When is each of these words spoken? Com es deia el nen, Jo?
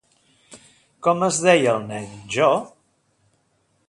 Com 1.07 1.21
es 1.27 1.41
deia 1.47 1.75
el 1.79 1.85
nen, 1.91 2.07
Jo? 2.37 2.49